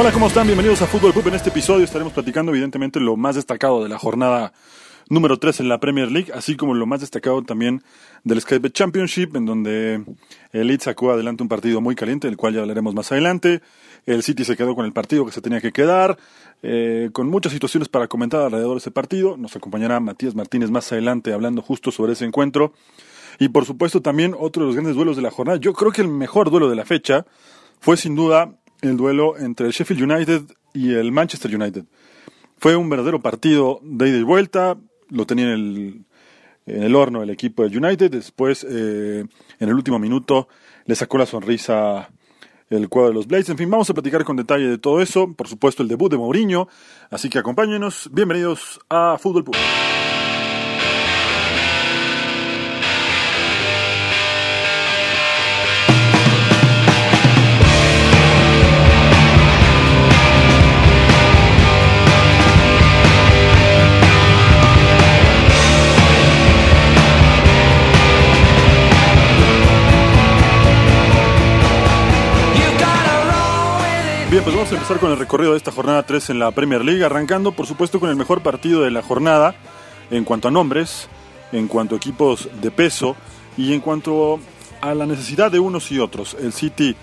[0.00, 0.46] Hola, ¿cómo están?
[0.46, 1.26] Bienvenidos a Fútbol Pub.
[1.26, 4.52] En este episodio estaremos platicando evidentemente lo más destacado de la jornada
[5.08, 7.82] número 3 en la Premier League, así como lo más destacado también
[8.22, 10.04] del Skype Championship, en donde
[10.52, 13.60] el Leeds sacó adelante un partido muy caliente, del cual ya hablaremos más adelante.
[14.06, 16.16] El City se quedó con el partido que se tenía que quedar,
[16.62, 19.36] eh, con muchas situaciones para comentar alrededor de ese partido.
[19.36, 22.72] Nos acompañará Matías Martínez más adelante hablando justo sobre ese encuentro.
[23.40, 25.58] Y por supuesto también otro de los grandes duelos de la jornada.
[25.58, 27.26] Yo creo que el mejor duelo de la fecha
[27.80, 31.84] fue sin duda el duelo entre el Sheffield United y el Manchester United.
[32.58, 34.76] Fue un verdadero partido de ida y vuelta,
[35.10, 36.04] lo tenía en el,
[36.66, 39.24] en el horno el equipo de United, después eh,
[39.60, 40.48] en el último minuto
[40.84, 42.10] le sacó la sonrisa
[42.70, 43.48] el cuadro de los Blades.
[43.48, 46.18] En fin, vamos a platicar con detalle de todo eso, por supuesto el debut de
[46.18, 46.68] Mourinho,
[47.10, 49.58] así que acompáñenos, bienvenidos a Fútbol Puro.
[74.88, 78.00] Empezar con el recorrido de esta jornada 3 en la Premier League, arrancando por supuesto
[78.00, 79.54] con el mejor partido de la jornada
[80.10, 81.10] en cuanto a nombres,
[81.52, 83.14] en cuanto a equipos de peso
[83.58, 84.40] y en cuanto
[84.80, 86.38] a la necesidad de unos y otros.
[86.40, 86.96] El City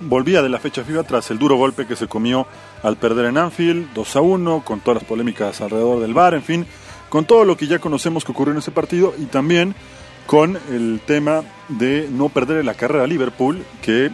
[0.00, 2.48] volvía de la fecha FIFA tras el duro golpe que se comió
[2.82, 6.42] al perder en Anfield 2 a 1, con todas las polémicas alrededor del bar, en
[6.42, 6.66] fin,
[7.10, 9.76] con todo lo que ya conocemos que ocurrió en ese partido y también
[10.26, 14.10] con el tema de no perder la carrera Liverpool, que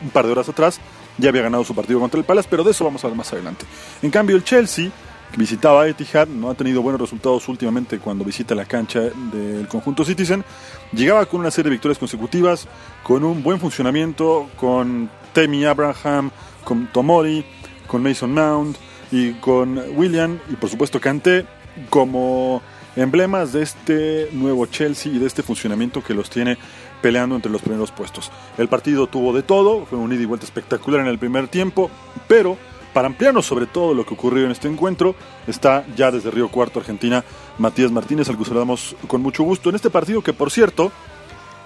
[0.00, 0.80] un par de horas atrás
[1.18, 3.32] ya había ganado su partido contra el Palace, pero de eso vamos a ver más
[3.32, 3.64] adelante.
[4.02, 4.90] En cambio, el Chelsea,
[5.30, 9.66] que visitaba a Etihad, no ha tenido buenos resultados últimamente cuando visita la cancha del
[9.68, 10.44] conjunto Citizen.
[10.92, 12.68] Llegaba con una serie de victorias consecutivas,
[13.02, 16.30] con un buen funcionamiento, con Temi Abraham,
[16.64, 17.44] con Tomori,
[17.86, 18.76] con Mason Mount
[19.10, 21.44] y con William y por supuesto Kanté
[21.90, 22.62] como
[22.96, 26.56] emblemas de este nuevo Chelsea y de este funcionamiento que los tiene
[27.02, 28.30] peleando entre los primeros puestos.
[28.56, 31.90] El partido tuvo de todo, fue un ida y vuelta espectacular en el primer tiempo,
[32.28, 32.56] pero
[32.92, 35.14] para ampliarnos sobre todo lo que ocurrió en este encuentro,
[35.46, 37.24] está ya desde Río Cuarto, Argentina,
[37.58, 39.70] Matías Martínez, al que saludamos con mucho gusto.
[39.70, 40.92] En este partido que, por cierto,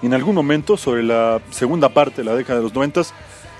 [0.01, 3.13] en algún momento, sobre la segunda parte de la década de los noventas,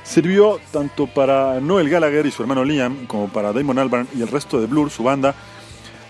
[0.04, 4.30] sirvió tanto para Noel Gallagher y su hermano Liam, como para Damon Albarn y el
[4.30, 5.36] resto de Blur, su banda,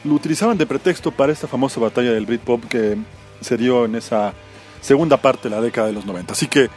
[0.03, 2.97] lo utilizaban de pretexto para esta famosa batalla del Britpop que
[3.41, 4.33] se dio en esa
[4.87, 6.31] segunda parte de la década de los 90.
[6.33, 6.69] Así que,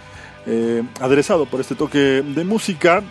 [0.46, 3.02] eh, aderezado por este toque de música,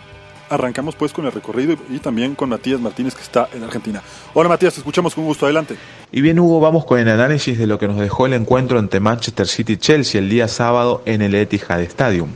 [0.50, 4.02] arrancamos pues con el recorrido y también con Matías Martínez que está en Argentina.
[4.34, 5.76] Hola Matías, te escuchamos con gusto, adelante.
[6.12, 9.00] Y bien Hugo, vamos con el análisis de lo que nos dejó el encuentro entre
[9.00, 12.30] Manchester City y Chelsea el día sábado en el Etihad Stadium.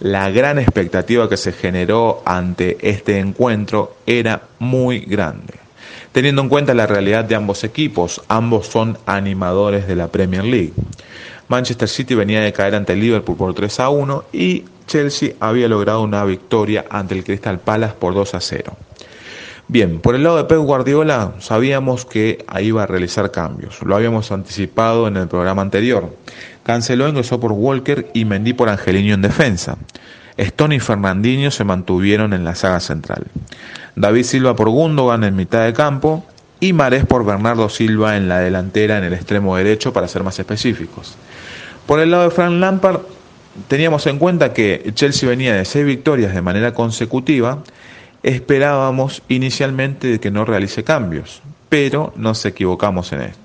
[0.00, 5.54] La gran expectativa que se generó ante este encuentro era muy grande.
[6.12, 10.72] Teniendo en cuenta la realidad de ambos equipos, ambos son animadores de la Premier League.
[11.48, 16.02] Manchester City venía de caer ante Liverpool por 3 a 1 y Chelsea había logrado
[16.02, 18.76] una victoria ante el Crystal Palace por 2 a 0.
[19.70, 24.32] Bien, por el lado de Pep Guardiola sabíamos que iba a realizar cambios, lo habíamos
[24.32, 26.14] anticipado en el programa anterior.
[26.62, 29.76] Canceló, ingresó por Walker y Mendy por Angelino en defensa.
[30.38, 33.26] Stone y Fernandinho se mantuvieron en la saga central.
[33.96, 36.24] David Silva por Gundogan en mitad de campo
[36.60, 40.38] y Marés por Bernardo Silva en la delantera en el extremo derecho para ser más
[40.38, 41.16] específicos.
[41.86, 43.00] Por el lado de Frank Lampard
[43.68, 47.58] teníamos en cuenta que Chelsea venía de seis victorias de manera consecutiva,
[48.22, 53.38] esperábamos inicialmente de que no realice cambios, pero nos equivocamos en esto.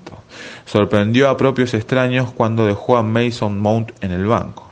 [0.66, 4.72] sorprendió a propios extraños cuando dejó a Mason Mount en el banco.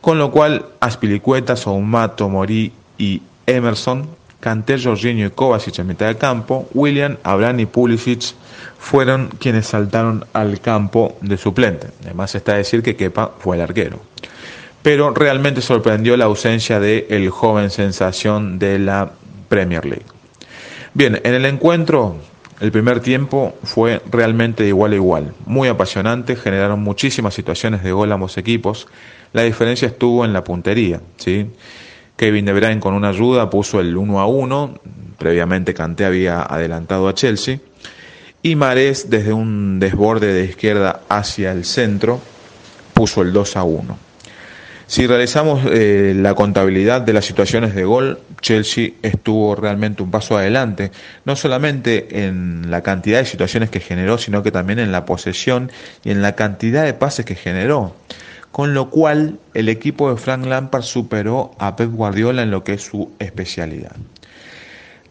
[0.00, 4.08] Con lo cual, Aspilicueta, Soumato, Mori y Emerson,
[4.42, 8.34] Canté, Jorginho y Kovacic en mitad de campo, William, Abraham y Pulisic
[8.76, 11.86] fueron quienes saltaron al campo de suplente.
[12.02, 14.00] Además está decir que Kepa fue el arquero.
[14.82, 19.12] Pero realmente sorprendió la ausencia de el joven sensación de la
[19.48, 20.06] Premier League.
[20.92, 22.16] Bien, en el encuentro
[22.58, 27.92] el primer tiempo fue realmente de igual a igual, muy apasionante, generaron muchísimas situaciones de
[27.92, 28.88] gol ambos equipos.
[29.32, 31.46] La diferencia estuvo en la puntería, ¿sí?
[32.22, 34.80] Kevin De Bruyne con una ayuda puso el 1 a 1,
[35.18, 37.58] previamente Kanté había adelantado a Chelsea
[38.44, 42.20] y Marés desde un desborde de izquierda hacia el centro
[42.94, 43.98] puso el 2 a 1.
[44.86, 50.38] Si realizamos eh, la contabilidad de las situaciones de gol, Chelsea estuvo realmente un paso
[50.38, 50.92] adelante,
[51.24, 55.72] no solamente en la cantidad de situaciones que generó, sino que también en la posesión
[56.04, 57.96] y en la cantidad de pases que generó.
[58.52, 62.74] Con lo cual, el equipo de Frank Lampard superó a Pep Guardiola en lo que
[62.74, 63.96] es su especialidad.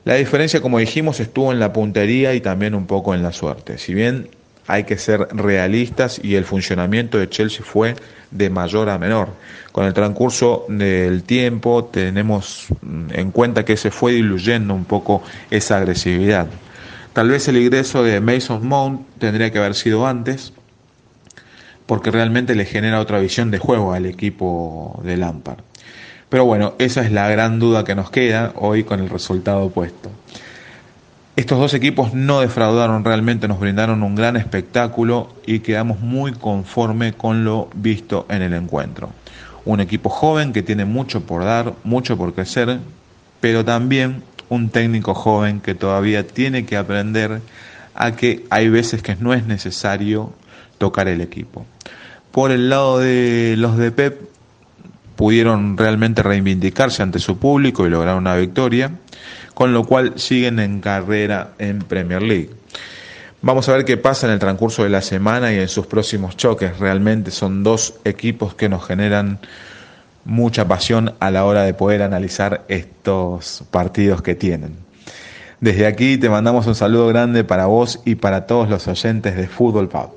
[0.05, 3.77] La diferencia, como dijimos, estuvo en la puntería y también un poco en la suerte.
[3.77, 4.29] Si bien
[4.67, 7.95] hay que ser realistas y el funcionamiento de Chelsea fue
[8.29, 9.29] de mayor a menor.
[9.71, 12.67] Con el transcurso del tiempo tenemos
[13.11, 16.47] en cuenta que se fue diluyendo un poco esa agresividad.
[17.13, 20.53] Tal vez el ingreso de Mason Mount tendría que haber sido antes,
[21.85, 25.59] porque realmente le genera otra visión de juego al equipo de Lampard.
[26.29, 30.09] Pero bueno, esa es la gran duda que nos queda hoy con el resultado opuesto.
[31.35, 37.13] Estos dos equipos no defraudaron realmente, nos brindaron un gran espectáculo y quedamos muy conforme
[37.13, 39.09] con lo visto en el encuentro.
[39.65, 42.79] Un equipo joven que tiene mucho por dar, mucho por crecer,
[43.39, 47.41] pero también un técnico joven que todavía tiene que aprender
[47.95, 50.33] a que hay veces que no es necesario
[50.81, 51.63] tocar el equipo.
[52.31, 54.19] Por el lado de los de Pep,
[55.15, 58.89] pudieron realmente reivindicarse ante su público y lograr una victoria,
[59.53, 62.49] con lo cual siguen en carrera en Premier League.
[63.43, 66.35] Vamos a ver qué pasa en el transcurso de la semana y en sus próximos
[66.35, 66.79] choques.
[66.79, 69.37] Realmente son dos equipos que nos generan
[70.25, 74.77] mucha pasión a la hora de poder analizar estos partidos que tienen.
[75.59, 79.47] Desde aquí te mandamos un saludo grande para vos y para todos los oyentes de
[79.47, 80.09] Fútbol Pub.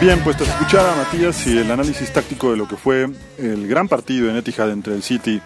[0.00, 3.08] Bien, pues tras escuchar a Matías y el análisis táctico de lo que fue
[3.38, 5.40] el gran partido en Etihad entre el City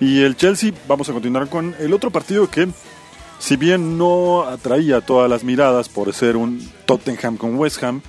[0.00, 2.68] y el Chelsea, vamos a continuar con el otro partido que,
[3.38, 8.02] si bien no atraía todas las miradas por ser un Tottenham con West Ham,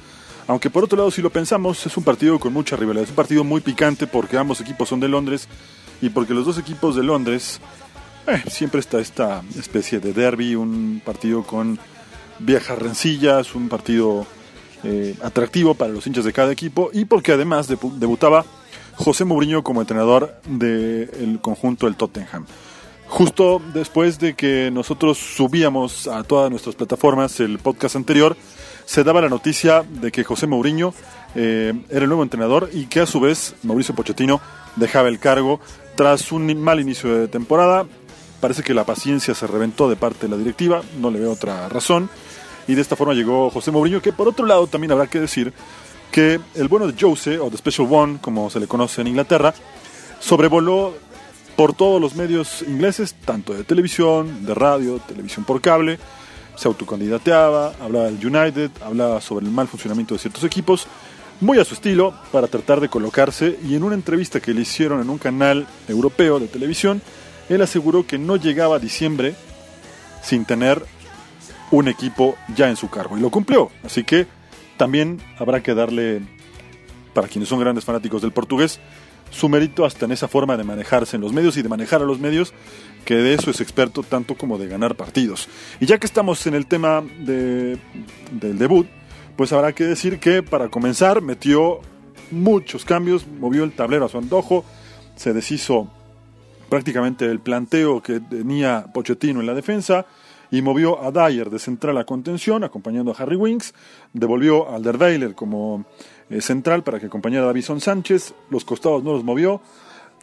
[0.48, 3.16] aunque por otro lado, si lo pensamos, es un partido con mucha rivalidad, es un
[3.16, 5.48] partido muy picante porque ambos equipos son de Londres
[6.02, 7.62] y porque los dos equipos de Londres
[8.28, 11.80] eh, siempre está esta especie de derby, un partido con
[12.46, 14.26] viejas rencillas, un partido
[14.84, 18.46] eh, atractivo para los hinchas de cada equipo y porque además debutaba
[18.96, 22.46] José Mourinho como entrenador del conjunto del Tottenham.
[23.08, 28.38] Justo después de que nosotros subíamos a todas nuestras plataformas el podcast anterior,
[28.86, 30.94] se daba la noticia de que José Mourinho
[31.36, 34.42] eh, era el nuevo entrenador y que a su vez Mauricio Pochettino
[34.78, 35.60] dejaba el cargo
[35.96, 37.86] tras un mal inicio de temporada.
[38.40, 41.70] Parece que la paciencia se reventó de parte de la directiva, no le veo otra
[41.70, 42.10] razón
[42.72, 45.52] y de esta forma llegó José Mourinho, que por otro lado también habrá que decir
[46.10, 49.54] que el bueno de Jose, o The Special One, como se le conoce en Inglaterra,
[50.22, 50.94] sobrevoló
[51.58, 56.00] por todos los medios ingleses, tanto de televisión, de radio, televisión por cable,
[56.56, 60.88] se autocandidateaba, hablaba del United, hablaba sobre el mal funcionamiento de ciertos equipos,
[61.42, 65.02] muy a su estilo, para tratar de colocarse, y en una entrevista que le hicieron
[65.02, 67.02] en un canal europeo de televisión,
[67.50, 69.36] él aseguró que no llegaba a diciembre
[70.24, 70.86] sin tener
[71.72, 73.18] un equipo ya en su cargo.
[73.18, 73.72] Y lo cumplió.
[73.84, 74.28] Así que
[74.78, 76.22] también habrá que darle,
[77.14, 78.80] para quienes son grandes fanáticos del portugués,
[79.32, 82.06] su mérito hasta en esa forma de manejarse en los medios y de manejar a
[82.06, 82.54] los medios,
[83.06, 85.48] que de eso es experto tanto como de ganar partidos.
[85.80, 87.78] Y ya que estamos en el tema de,
[88.32, 88.88] del debut,
[89.38, 91.80] pues habrá que decir que para comenzar metió
[92.30, 94.66] muchos cambios, movió el tablero a su antojo,
[95.16, 95.90] se deshizo
[96.70, 100.06] prácticamente el planteo que tenía Pochettino en la defensa,
[100.52, 103.74] y movió a Dyer de central a contención, acompañando a Harry Winks,
[104.14, 105.86] devolvió a Alderweiler como
[106.30, 109.62] eh, central para que acompañara a Davison Sánchez, los costados no los movió,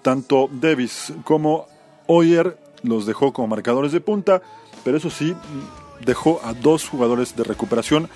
[0.03, 1.67] tanto Davis como
[2.07, 4.43] Oyer los dejó como marcadores de punta,
[4.85, 5.35] pero eso sí,
[6.05, 8.09] dejó a dos jugadores de recuperación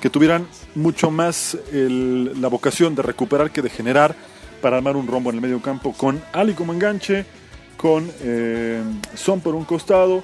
[0.00, 4.16] que tuvieran mucho más la vocación de recuperar que de generar
[4.60, 7.24] para armar un rombo en el medio campo con Ali como enganche,
[7.76, 8.82] con eh,
[9.14, 10.22] Son por un costado,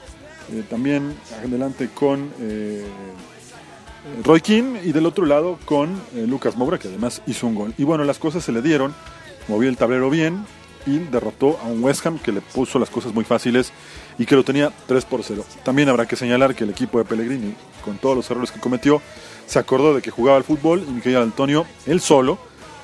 [0.52, 1.14] eh, también
[1.44, 2.86] adelante con eh,
[4.24, 7.74] Roy King y del otro lado con Lucas Moura que además hizo un gol.
[7.76, 8.94] Y bueno, las cosas se le dieron,
[9.48, 10.44] movió el tablero bien
[10.86, 13.72] y derrotó a un West Ham que le puso las cosas muy fáciles
[14.18, 15.44] y que lo tenía 3 por 0.
[15.62, 19.02] También habrá que señalar que el equipo de Pellegrini, con todos los errores que cometió,
[19.46, 22.38] se acordó de que jugaba al fútbol y Miguel Antonio, él solo,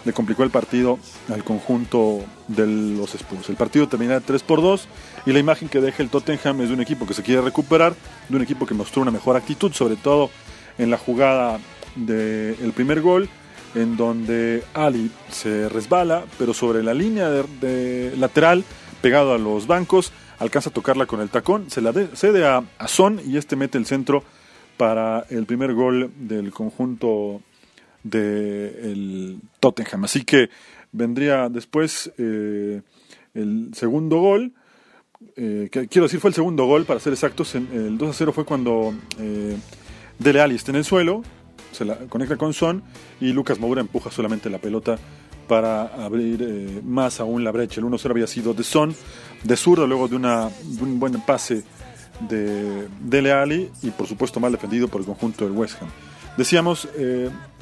[0.04, 0.98] le complicó el partido
[1.32, 3.48] al conjunto de los Spurs.
[3.48, 4.88] El partido termina 3 por 2
[5.26, 7.94] y la imagen que deja el Tottenham es de un equipo que se quiere recuperar,
[8.28, 10.30] de un equipo que mostró una mejor actitud, sobre todo
[10.78, 11.58] en la jugada
[11.96, 13.28] del primer gol,
[13.74, 18.64] en donde Ali se resbala, pero sobre la línea de, lateral,
[19.00, 22.88] pegado a los bancos, alcanza a tocarla con el tacón, se la cede a, a
[22.88, 24.24] Son y este mete el centro
[24.76, 27.40] para el primer gol del conjunto
[28.04, 30.04] del Tottenham.
[30.04, 30.48] Así que
[30.92, 32.82] vendría después eh,
[33.34, 34.52] el segundo gol.
[35.36, 37.54] Eh, que, quiero decir, fue el segundo gol, para ser exactos.
[37.54, 39.56] El 2 a 0 fue cuando eh,
[40.18, 41.22] Dele Alli está en el suelo,
[41.72, 42.82] se la conecta con Son
[43.20, 44.96] y Lucas Moura empuja solamente la pelota
[45.48, 47.80] para abrir eh, más aún la brecha.
[47.80, 48.94] El 1-0 había sido de Son,
[49.42, 51.64] de zurdo, luego de, una, de un buen pase
[52.20, 55.88] de Dele Alli y por supuesto mal defendido por el conjunto del West Ham.
[56.36, 56.88] Decíamos,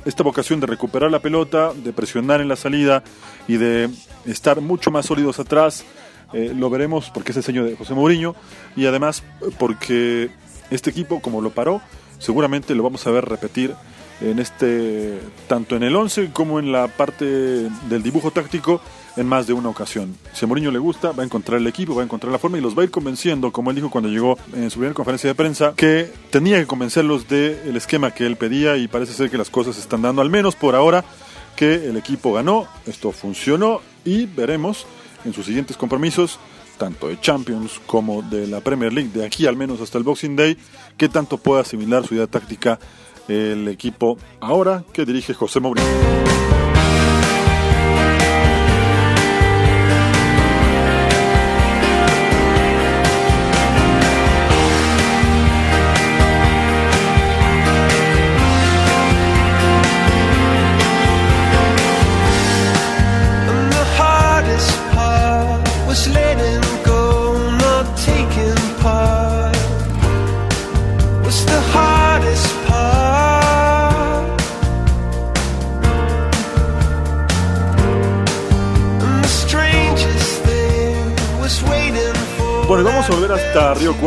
[0.05, 3.03] esta vocación de recuperar la pelota, de presionar en la salida
[3.49, 3.91] y de
[4.27, 5.85] estar mucho más sólidos atrás,
[6.33, 8.35] eh, lo veremos porque es el señor de José Mourinho
[8.75, 9.23] y además
[9.59, 10.31] porque
[10.71, 11.83] este equipo, como lo paró,
[12.19, 13.75] seguramente lo vamos a ver repetir
[14.21, 18.81] en este tanto en el 11 como en la parte del dibujo táctico
[19.17, 20.17] en más de una ocasión.
[20.33, 22.59] Si a Mourinho le gusta, va a encontrar el equipo, va a encontrar la forma
[22.59, 25.29] y los va a ir convenciendo, como él dijo cuando llegó en su primera conferencia
[25.29, 29.39] de prensa, que tenía que convencerlos del esquema que él pedía y parece ser que
[29.39, 31.05] las cosas están dando, al menos por ahora,
[31.57, 34.87] que el equipo ganó, esto funcionó y veremos
[35.25, 36.39] en sus siguientes compromisos
[36.79, 40.35] tanto de Champions como de la Premier League, de aquí al menos hasta el Boxing
[40.35, 40.57] Day,
[40.97, 42.81] qué tanto puede asimilar su idea táctica
[43.29, 46.52] el equipo ahora que dirige José Mourinho.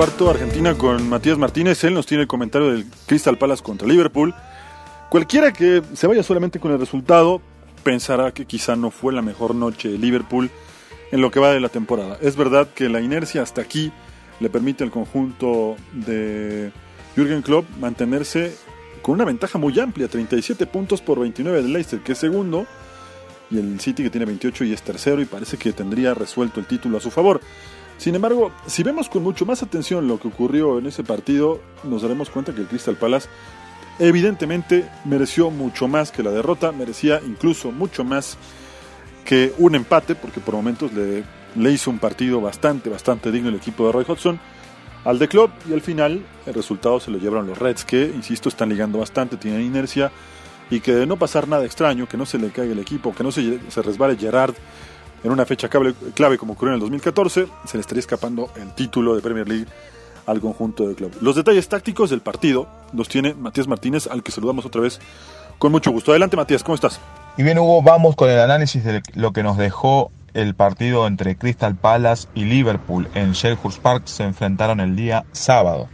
[0.05, 1.83] Cuarto, Argentina, con Matías Martínez.
[1.83, 4.35] Él nos tiene el comentario del Crystal Palace contra Liverpool.
[5.09, 7.41] Cualquiera que se vaya solamente con el resultado
[7.83, 10.51] pensará que quizá no fue la mejor noche de Liverpool
[11.11, 12.19] en lo que va de la temporada.
[12.21, 13.91] Es verdad que la inercia hasta aquí
[14.39, 16.71] le permite al conjunto de
[17.15, 18.55] Jürgen Klopp mantenerse
[19.01, 22.67] con una ventaja muy amplia, 37 puntos por 29 del Leicester, que es segundo,
[23.49, 26.67] y el City que tiene 28 y es tercero y parece que tendría resuelto el
[26.67, 27.41] título a su favor.
[27.97, 32.01] Sin embargo, si vemos con mucho más atención lo que ocurrió en ese partido, nos
[32.01, 33.29] daremos cuenta que el Crystal Palace
[33.99, 38.37] evidentemente mereció mucho más que la derrota, merecía incluso mucho más
[39.23, 41.23] que un empate, porque por momentos le,
[41.55, 44.39] le hizo un partido bastante, bastante digno el equipo de Roy Hodgson
[45.05, 48.49] al de Club y al final el resultado se lo llevaron los Reds que, insisto,
[48.49, 50.11] están ligando bastante, tienen inercia
[50.69, 53.23] y que de no pasar nada extraño, que no se le caiga el equipo, que
[53.23, 54.55] no se, se resbale Gerard
[55.25, 59.15] en una fecha clave, como ocurrió en el 2014, se le estaría escapando el título
[59.15, 59.65] de Premier League
[60.27, 61.11] al conjunto del club.
[61.19, 64.99] Los detalles tácticos del partido los tiene Matías Martínez, al que saludamos otra vez
[65.57, 66.11] con mucho gusto.
[66.11, 66.99] Adelante Matías, ¿cómo estás?
[67.37, 71.35] Y bien Hugo, vamos con el análisis de lo que nos dejó el partido entre
[71.35, 74.03] Crystal Palace y Liverpool en Selhurst Park.
[74.05, 75.89] Se enfrentaron el día sábado.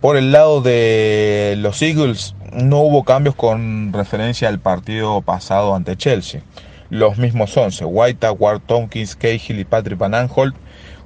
[0.00, 5.98] Por el lado de los Eagles no hubo cambios con referencia al partido pasado ante
[5.98, 6.42] Chelsea
[6.92, 10.54] los mismos 11, White, Ward, Tompkins, Cahill y Patrick Van Aanholt,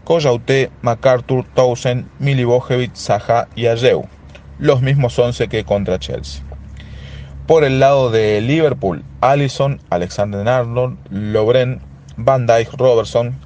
[0.02, 4.04] Coyaute, MacArthur, Townsend, Milivojevic, Zaha y Ajeu,
[4.58, 6.42] los mismos 11 que contra Chelsea.
[7.46, 11.80] Por el lado de Liverpool, Allison, Alexander Arnold, Lobren,
[12.16, 13.38] Van Dijk, Robertson,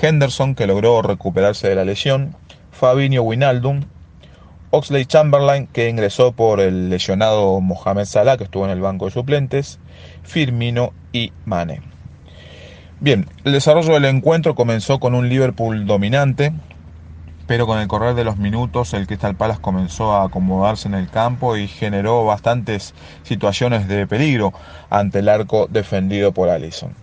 [0.00, 2.36] Henderson que logró recuperarse de la lesión,
[2.70, 3.80] Fabinho Winaldum,
[4.70, 9.12] Oxley Chamberlain, que ingresó por el lesionado Mohamed Salah, que estuvo en el banco de
[9.12, 9.78] suplentes,
[10.22, 11.80] Firmino y Mane.
[13.00, 16.52] Bien, el desarrollo del encuentro comenzó con un Liverpool dominante,
[17.46, 21.08] pero con el correr de los minutos el Crystal Palace comenzó a acomodarse en el
[21.08, 24.52] campo y generó bastantes situaciones de peligro
[24.90, 26.94] ante el arco defendido por Allison.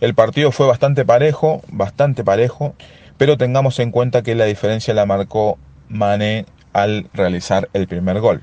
[0.00, 2.74] El partido fue bastante parejo, bastante parejo,
[3.18, 8.42] pero tengamos en cuenta que la diferencia la marcó Mané al realizar el primer gol.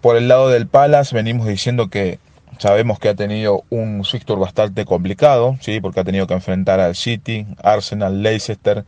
[0.00, 2.18] Por el lado del Palace venimos diciendo que
[2.58, 5.80] sabemos que ha tenido un fixture bastante complicado, ¿sí?
[5.80, 8.84] porque ha tenido que enfrentar al City, Arsenal, Leicester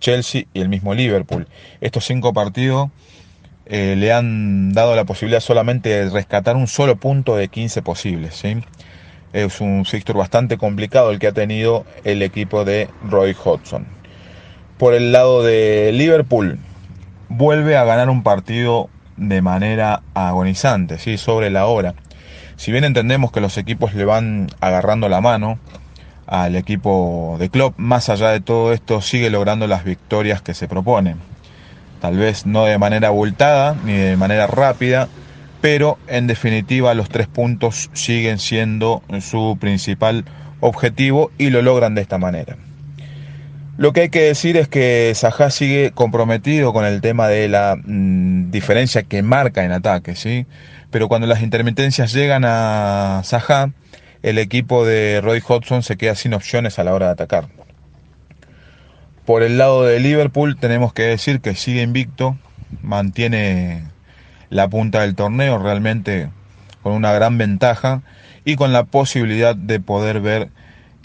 [0.00, 1.46] Chelsea y el mismo Liverpool.
[1.80, 2.90] Estos cinco partidos
[3.66, 8.42] eh, le han dado la posibilidad solamente de rescatar un solo punto de 15 posibles.
[9.32, 13.86] Es un fixture bastante complicado el que ha tenido el equipo de Roy Hodgson.
[14.78, 16.58] Por el lado de Liverpool,
[17.28, 21.18] vuelve a ganar un partido de manera agonizante, ¿sí?
[21.18, 21.94] sobre la hora.
[22.56, 25.58] Si bien entendemos que los equipos le van agarrando la mano,
[26.26, 30.66] al equipo de Klopp, más allá de todo esto, sigue logrando las victorias que se
[30.66, 31.16] propone.
[32.00, 35.08] Tal vez no de manera abultada ni de manera rápida,
[35.60, 40.24] pero en definitiva los tres puntos siguen siendo su principal
[40.60, 42.56] objetivo y lo logran de esta manera.
[43.78, 47.76] Lo que hay que decir es que Sajá sigue comprometido con el tema de la
[47.76, 50.46] mm, diferencia que marca en ataque, ¿sí?
[50.90, 53.72] Pero cuando las intermitencias llegan a Sajá,
[54.22, 57.48] el equipo de Roy Hodgson se queda sin opciones a la hora de atacar.
[59.26, 62.38] Por el lado de Liverpool tenemos que decir que sigue invicto,
[62.80, 63.84] mantiene
[64.48, 66.30] la punta del torneo realmente
[66.82, 68.00] con una gran ventaja
[68.44, 70.48] y con la posibilidad de poder ver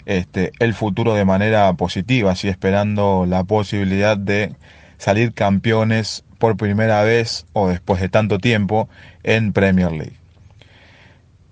[0.06, 4.54] este, el futuro de manera positiva, así esperando la posibilidad de
[4.98, 8.88] salir campeones por primera vez o después de tanto tiempo
[9.22, 10.16] en Premier League.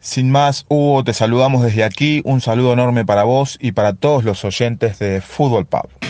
[0.00, 2.22] Sin más, Hugo, te saludamos desde aquí.
[2.24, 6.09] Un saludo enorme para vos y para todos los oyentes de Fútbol Pub.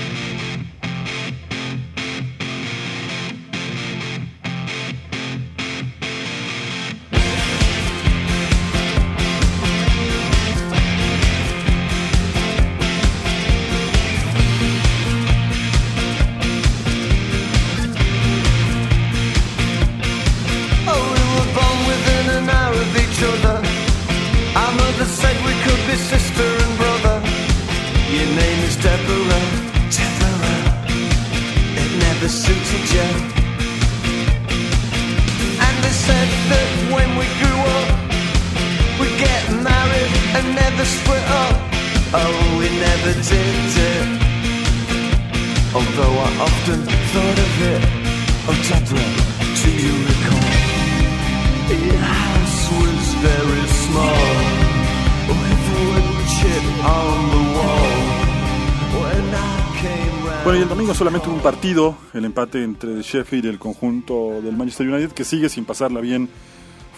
[60.50, 64.56] Bueno, y el domingo solamente un partido, el empate entre Sheffield y el conjunto del
[64.56, 66.28] Manchester United, que sigue sin pasarla bien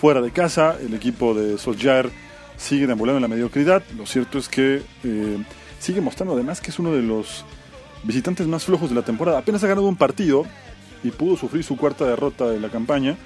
[0.01, 0.79] fuera de casa.
[0.81, 2.11] El equipo de Solskjaer
[2.57, 3.83] sigue deambulando en la mediocridad.
[3.95, 5.45] Lo cierto es que eh,
[5.79, 7.45] sigue mostrando además que es uno de los
[8.05, 9.41] visitantes más flojos de la temporada.
[9.41, 10.47] Apenas ha ganado un partido
[11.05, 13.19] y pudo sufrir su cuarta derrota de la campaña,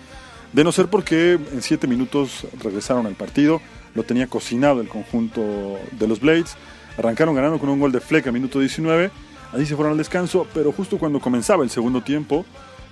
[0.53, 3.61] de no ser porque en siete minutos regresaron al partido.
[3.95, 6.57] Lo tenía cocinado el conjunto de los Blades.
[6.99, 9.13] Arrancaron ganando con un gol de Fleck a minuto 19.
[9.53, 12.45] Así se fueron al descanso, pero justo cuando comenzaba el segundo tiempo,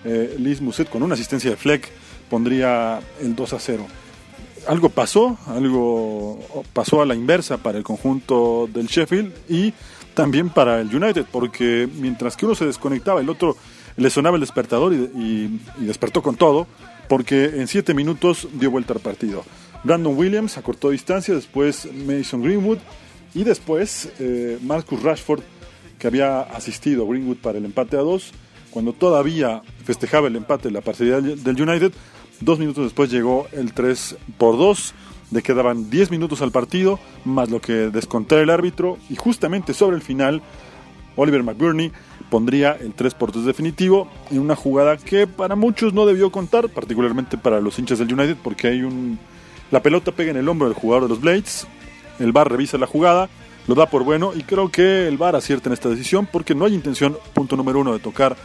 [0.04, 1.90] eh, Liz Muset con una asistencia de Fleck
[2.30, 3.86] pondría el 2 a 0
[4.66, 9.72] algo pasó, algo pasó a la inversa para el conjunto del Sheffield y
[10.14, 13.56] también para el United, porque mientras que uno se desconectaba, el otro
[13.96, 16.66] le sonaba el despertador y, despertó con todo,
[17.08, 19.44] porque en siete minutos dio vuelta al partido.
[19.82, 22.78] Brandon Williams acortó distancia, después Mason Greenwood
[23.34, 25.42] y después eh, Marcus Rashford,
[26.04, 28.32] que había asistido Greenwood para el empate a dos,
[28.70, 31.94] cuando todavía festejaba el empate la parcialidad del United,
[32.40, 34.94] Dos minutos después llegó el 3 por 2.
[35.30, 38.98] Le quedaban 10 minutos al partido, más lo que descontara el árbitro.
[39.08, 40.42] Y justamente sobre el final,
[41.16, 41.92] Oliver McBurney
[42.30, 46.68] pondría el 3 por 2 definitivo en una jugada que para muchos no debió contar,
[46.68, 49.18] particularmente para los hinchas del United, porque hay un.
[49.70, 51.66] La pelota pega en el hombro del jugador de los Blades.
[52.18, 53.28] El VAR revisa la jugada,
[53.66, 56.64] lo da por bueno y creo que el VAR acierta en esta decisión porque no
[56.64, 58.36] hay intención, punto número uno, de tocar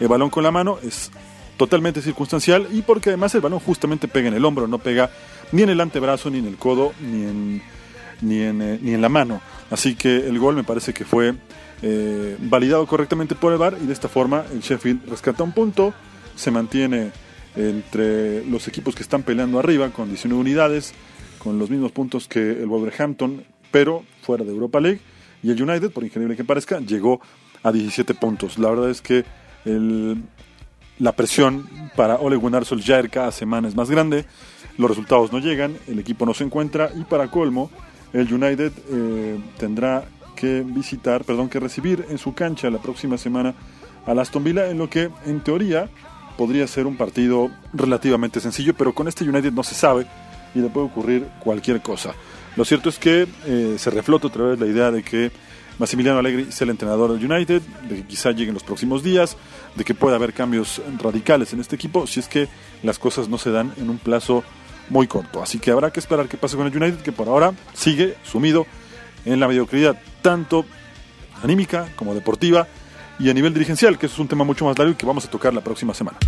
[0.00, 0.78] el balón con la mano.
[0.82, 1.10] Es
[1.56, 5.10] totalmente circunstancial y porque además el balón justamente pega en el hombro, no pega
[5.52, 7.62] ni en el antebrazo, ni en el codo, ni en,
[8.22, 9.40] ni en, eh, ni en la mano.
[9.70, 11.34] Así que el gol me parece que fue
[11.82, 15.92] eh, validado correctamente por el VAR y de esta forma el Sheffield rescata un punto,
[16.34, 17.12] se mantiene
[17.56, 20.92] entre los equipos que están peleando arriba con 19 unidades,
[21.38, 23.44] con los mismos puntos que el Wolverhampton,
[23.74, 25.00] pero fuera de Europa League.
[25.42, 27.20] Y el United, por increíble que parezca, llegó
[27.64, 28.56] a 17 puntos.
[28.56, 29.24] La verdad es que
[31.00, 34.26] la presión para Ole Gunnar Solskjaer cada semana es más grande,
[34.78, 37.68] los resultados no llegan, el equipo no se encuentra y para colmo
[38.12, 40.04] el United eh, tendrá
[40.36, 43.54] que visitar, perdón, que recibir en su cancha la próxima semana
[44.06, 45.88] al Aston Villa en lo que en teoría
[46.38, 50.06] podría ser un partido relativamente sencillo, pero con este United no se sabe
[50.54, 52.14] y le puede ocurrir cualquier cosa.
[52.56, 55.32] Lo cierto es que eh, se reflota otra vez la idea de que
[55.78, 59.36] Massimiliano Allegri es el entrenador del United, de que quizá lleguen los próximos días,
[59.74, 62.48] de que pueda haber cambios radicales en este equipo si es que
[62.82, 64.44] las cosas no se dan en un plazo
[64.88, 65.42] muy corto.
[65.42, 68.66] Así que habrá que esperar qué pasa con el United, que por ahora sigue sumido
[69.24, 70.64] en la mediocridad, tanto
[71.42, 72.68] anímica como deportiva
[73.18, 75.30] y a nivel dirigencial, que es un tema mucho más largo y que vamos a
[75.30, 76.18] tocar la próxima semana.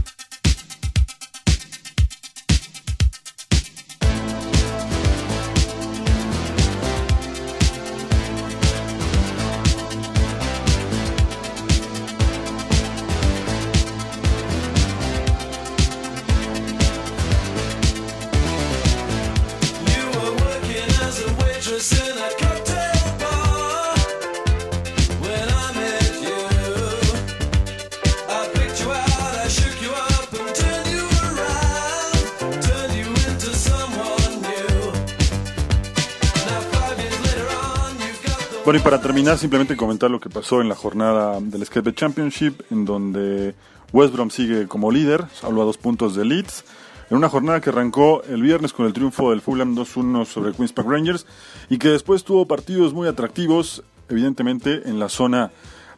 [38.67, 42.63] Bueno, y para terminar, simplemente comentar lo que pasó en la jornada del Skate Championship,
[42.73, 43.55] en donde
[43.93, 46.65] West Brom sigue como líder, salvo a dos puntos de Leeds,
[47.09, 50.73] en una jornada que arrancó el viernes con el triunfo del Fulham 2-1 sobre Queen's
[50.73, 51.27] Park Rangers
[51.71, 55.53] y que después tuvo partidos muy atractivos, evidentemente en la zona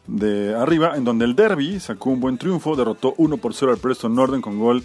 [0.05, 3.79] de arriba, en donde el Derby sacó un buen triunfo, derrotó 1 por 0 al
[3.79, 4.83] Preston Northern con gol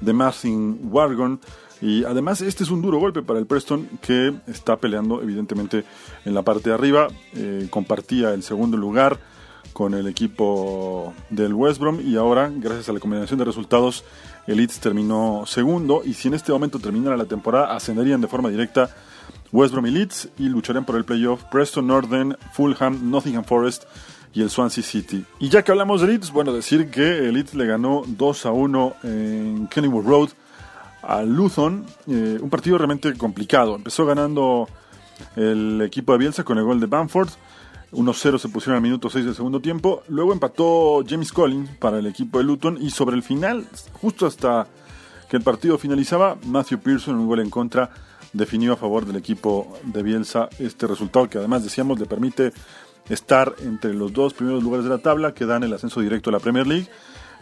[0.00, 1.40] de Martin Wargon
[1.80, 5.84] y además este es un duro golpe para el Preston que está peleando evidentemente
[6.24, 7.08] en la parte de arriba.
[7.34, 9.18] Eh, compartía el segundo lugar
[9.72, 14.04] con el equipo del West Brom y ahora gracias a la combinación de resultados
[14.46, 18.50] el Leeds terminó segundo y si en este momento terminara la temporada ascenderían de forma
[18.50, 18.94] directa
[19.52, 23.84] West Brom y Leeds y lucharían por el playoff Preston Northern, Fulham, Nottingham Forest
[24.32, 25.24] y el Swansea City.
[25.38, 28.50] Y ya que hablamos de Leeds, bueno, decir que el Leeds le ganó 2 a
[28.50, 30.28] 1 en Kennywood Road
[31.06, 31.84] a Luton.
[32.06, 33.76] Eh, un partido realmente complicado.
[33.76, 34.68] Empezó ganando
[35.36, 37.28] el equipo de Bielsa con el gol de Bamford.
[37.92, 40.02] 1-0 se pusieron al minuto 6 del segundo tiempo.
[40.08, 42.78] Luego empató James Collins para el equipo de Luton.
[42.80, 43.64] Y sobre el final,
[44.00, 44.66] justo hasta
[45.28, 47.90] que el partido finalizaba, Matthew Pearson, un gol en contra,
[48.32, 52.52] definió a favor del equipo de Bielsa este resultado que además decíamos le permite
[53.08, 56.32] estar entre los dos primeros lugares de la tabla que dan el ascenso directo a
[56.32, 56.88] la Premier League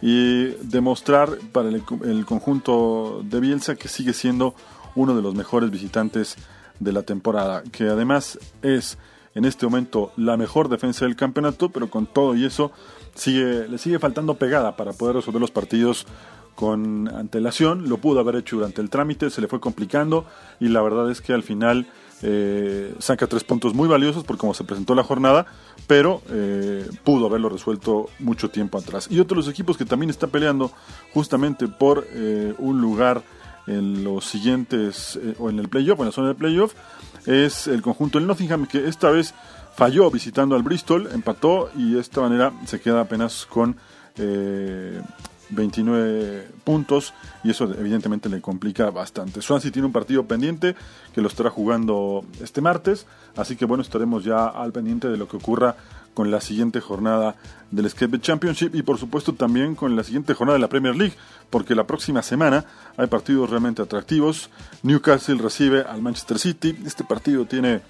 [0.02, 4.54] y demostrar para el, conjunto de Bielsa que sigue siendo
[4.96, 6.36] uno de los mejores visitantes
[6.80, 8.98] de la temporada, que además es
[9.34, 12.72] en este momento la mejor defensa del campeonato, pero con todo y eso
[13.24, 16.06] le sigue faltando pegada para poder resolver los partidos
[16.56, 20.26] con antelación, lo pudo haber hecho durante el trámite, se le fue complicando
[20.60, 21.86] y la verdad es que al final
[22.22, 25.46] eh, saca tres puntos muy valiosos por cómo se presentó la jornada,
[25.86, 29.08] pero eh, pudo haberlo resuelto mucho tiempo atrás.
[29.10, 30.70] Y otro de los equipos que también está peleando
[31.12, 33.22] justamente por eh, un lugar
[33.66, 36.74] en los siguientes, o en el playoff, en la zona del playoff,
[37.26, 39.34] es el conjunto del Nottingham, que esta vez
[39.76, 43.76] falló visitando al Bristol, empató y de esta manera se queda apenas con
[45.52, 49.42] 29 puntos y eso evidentemente le complica bastante.
[49.42, 50.74] Swansea tiene un partido pendiente
[51.14, 55.28] que lo estará jugando este martes, así que bueno, estaremos ya al pendiente de lo
[55.28, 55.76] que ocurra
[56.14, 57.36] con la siguiente jornada
[57.70, 61.14] del Skate Championship y por supuesto también con la siguiente jornada de la Premier League,
[61.48, 62.64] porque la próxima semana
[62.96, 64.50] hay partidos realmente atractivos.
[64.82, 67.80] Newcastle recibe al Manchester City, este partido tiene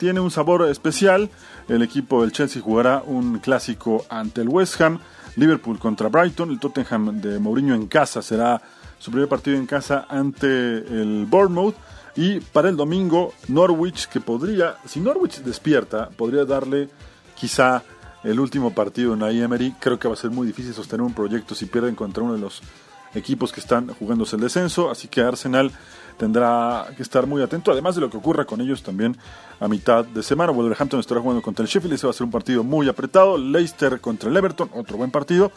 [0.00, 1.28] tiene un sabor especial.
[1.68, 4.98] El equipo del Chelsea jugará un clásico ante el West Ham.
[5.36, 8.60] Liverpool contra Brighton, el Tottenham de Mourinho en casa será
[8.98, 11.74] su primer partido en casa ante el Bournemouth.
[12.16, 16.88] Y para el domingo, Norwich, que podría, si Norwich despierta, podría darle
[17.34, 17.82] quizá
[18.24, 19.74] el último partido en la Emery.
[19.80, 22.40] Creo que va a ser muy difícil sostener un proyecto si pierden contra uno de
[22.40, 22.60] los
[23.14, 24.90] equipos que están jugándose el descenso.
[24.90, 25.72] Así que Arsenal
[26.16, 29.16] tendrá que estar muy atento, además de lo que ocurra con ellos también
[29.58, 30.52] a mitad de semana.
[30.52, 33.38] Wolverhampton estará jugando contra el Sheffield, ese va a ser un partido muy apretado.
[33.38, 35.50] Leicester contra el Everton, otro buen partido.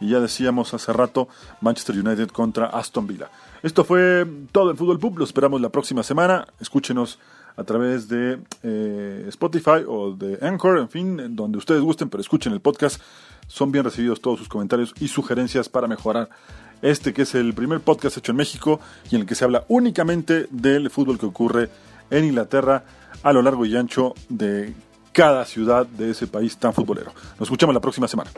[0.00, 1.28] Y ya decíamos hace rato,
[1.60, 3.30] Manchester United contra Aston Villa.
[3.62, 6.46] Esto fue todo en Fútbol Pub, lo esperamos la próxima semana.
[6.58, 7.18] Escúchenos
[7.56, 12.52] a través de eh, Spotify o de Anchor, en fin, donde ustedes gusten, pero escuchen
[12.52, 13.00] el podcast.
[13.46, 16.30] Son bien recibidos todos sus comentarios y sugerencias para mejorar
[16.82, 19.64] Este que es el primer podcast hecho en México y en el que se habla
[19.68, 21.68] únicamente del fútbol que ocurre
[22.10, 22.84] en Inglaterra
[23.22, 24.74] a lo largo y ancho de
[25.12, 27.12] cada ciudad de ese país tan futbolero.
[27.38, 28.30] Nos escuchamos la próxima semana.